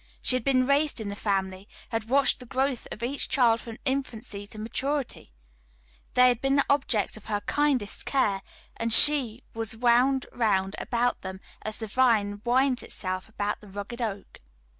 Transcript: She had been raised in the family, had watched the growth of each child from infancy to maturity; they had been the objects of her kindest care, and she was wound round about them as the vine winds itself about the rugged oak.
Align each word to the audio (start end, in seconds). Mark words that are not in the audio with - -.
She 0.23 0.35
had 0.35 0.43
been 0.43 0.65
raised 0.65 0.99
in 0.99 1.09
the 1.09 1.15
family, 1.15 1.69
had 1.89 2.09
watched 2.09 2.39
the 2.39 2.47
growth 2.47 2.87
of 2.91 3.03
each 3.03 3.29
child 3.29 3.61
from 3.61 3.77
infancy 3.85 4.47
to 4.47 4.59
maturity; 4.59 5.27
they 6.15 6.27
had 6.27 6.41
been 6.41 6.55
the 6.55 6.65
objects 6.71 7.17
of 7.17 7.25
her 7.25 7.41
kindest 7.41 8.07
care, 8.07 8.41
and 8.79 8.91
she 8.91 9.43
was 9.53 9.77
wound 9.77 10.25
round 10.31 10.75
about 10.79 11.21
them 11.21 11.39
as 11.61 11.77
the 11.77 11.85
vine 11.85 12.41
winds 12.43 12.81
itself 12.81 13.29
about 13.29 13.61
the 13.61 13.67
rugged 13.67 14.01
oak. 14.01 14.39